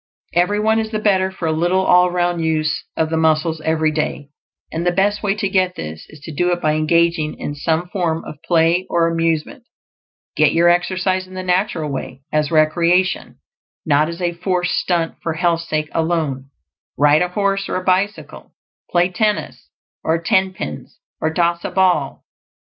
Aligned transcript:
Every 0.33 0.59
one 0.59 0.79
is 0.79 0.89
the 0.89 0.97
better 0.97 1.29
for 1.29 1.47
a 1.47 1.51
little 1.51 1.85
all 1.85 2.09
round 2.09 2.43
use 2.43 2.85
of 2.97 3.11
the 3.11 3.17
muscles 3.17 3.61
every 3.61 3.91
day; 3.91 4.29
and 4.71 4.83
the 4.83 4.91
best 4.91 5.21
way 5.21 5.35
to 5.35 5.47
get 5.47 5.75
this 5.75 6.07
is 6.09 6.19
to 6.21 6.31
do 6.33 6.51
it 6.51 6.59
by 6.59 6.73
engaging 6.73 7.37
in 7.37 7.53
some 7.53 7.87
form 7.89 8.25
of 8.25 8.41
play 8.41 8.87
or 8.89 9.07
amusement. 9.07 9.61
Get 10.35 10.53
your 10.53 10.69
exercise 10.69 11.27
in 11.27 11.35
the 11.35 11.43
natural 11.43 11.87
way; 11.91 12.23
as 12.33 12.49
recreation, 12.49 13.37
not 13.85 14.09
as 14.09 14.23
a 14.23 14.33
forced 14.33 14.73
stunt 14.73 15.17
for 15.21 15.33
health's 15.33 15.69
sake 15.69 15.89
alone. 15.91 16.49
Ride 16.97 17.21
a 17.21 17.29
horse 17.29 17.69
or 17.69 17.75
a 17.75 17.83
bicycle; 17.83 18.55
play 18.89 19.07
tennis 19.09 19.69
or 20.03 20.19
tenpins, 20.19 20.97
or 21.21 21.31
toss 21.31 21.63
a 21.63 21.69
ball. 21.69 22.25